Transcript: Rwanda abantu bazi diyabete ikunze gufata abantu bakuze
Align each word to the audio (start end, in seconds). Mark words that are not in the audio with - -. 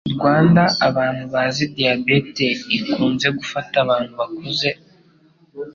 Rwanda 0.15 0.63
abantu 0.87 1.23
bazi 1.33 1.63
diyabete 1.75 2.45
ikunze 2.77 3.27
gufata 3.37 3.75
abantu 3.83 4.11
bakuze 4.19 4.69